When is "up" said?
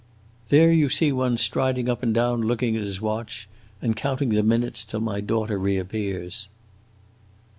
1.87-2.01